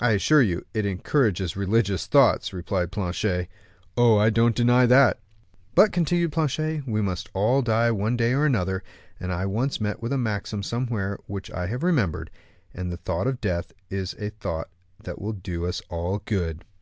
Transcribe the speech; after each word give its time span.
"I 0.00 0.12
assure 0.12 0.40
you 0.40 0.64
it 0.72 0.86
encourages 0.86 1.54
religious 1.54 2.06
thoughts," 2.06 2.50
replied 2.54 2.90
Planchet. 2.90 3.46
"Oh, 3.94 4.16
I 4.16 4.30
don't 4.30 4.56
deny 4.56 4.86
that." 4.86 5.20
"But," 5.74 5.92
continued 5.92 6.32
Planchet, 6.32 6.84
"we 6.86 7.02
must 7.02 7.28
all 7.34 7.60
die 7.60 7.90
one 7.90 8.16
day 8.16 8.32
or 8.32 8.46
another, 8.46 8.82
and 9.20 9.30
I 9.30 9.44
once 9.44 9.78
met 9.78 10.00
with 10.00 10.14
a 10.14 10.16
maxim 10.16 10.62
somewhere 10.62 11.18
which 11.26 11.50
I 11.50 11.66
have 11.66 11.82
remembered, 11.82 12.30
that 12.72 12.88
the 12.88 12.96
thought 12.96 13.26
of 13.26 13.42
death 13.42 13.74
is 13.90 14.14
a 14.18 14.30
thought 14.30 14.70
that 15.04 15.20
will 15.20 15.34
do 15.34 15.66
us 15.66 15.82
all 15.90 16.22
good." 16.24 16.64